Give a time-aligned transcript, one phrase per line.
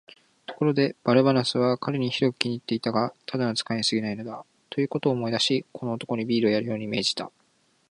[0.47, 7.31] ところで、バルナバスは彼にひどく気に入ってはいたが、ただの使いにすぎないのだ、ということを思い出し、この男にビールをやるように命じた。